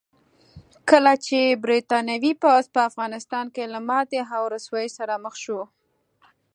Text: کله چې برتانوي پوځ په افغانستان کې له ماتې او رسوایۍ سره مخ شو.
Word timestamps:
کله 0.89 1.13
چې 1.25 1.39
برتانوي 1.63 2.33
پوځ 2.43 2.63
په 2.75 2.79
افغانستان 2.89 3.45
کې 3.55 3.63
له 3.73 3.79
ماتې 3.89 4.19
او 4.35 4.43
رسوایۍ 4.55 4.89
سره 4.97 5.13
مخ 5.23 5.35
شو. 5.43 5.59